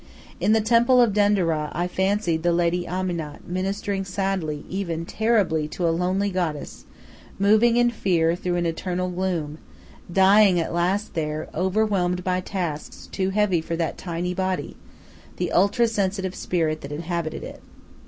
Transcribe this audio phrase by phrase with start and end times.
[0.39, 5.87] In the temple of Denderah I fancied the lady Amanit ministering sadly, even terribly, to
[5.87, 6.85] a lonely goddess,
[7.37, 9.59] moving in fear through an eternal gloom,
[10.11, 14.75] dying at last there, overwhelmed by tasks too heavy for that tiny body,
[15.37, 17.61] the ultra sensitive spirit that inhabited it.